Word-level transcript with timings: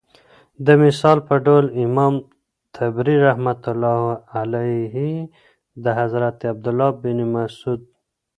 دمثال 0.67 1.17
په 1.27 1.35
ډول 1.45 1.65
امام 1.85 2.13
طبري 2.75 3.15
رحمة 3.27 3.61
الله 3.71 4.01
عليه 4.37 4.93
دحضرت 5.85 6.37
عبدالله 6.51 6.89
بن 7.03 7.17
مسعود 7.35 7.81